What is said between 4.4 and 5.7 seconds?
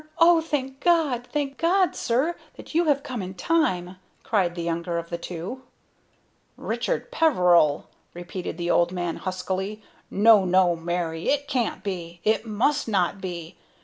the younger of the two.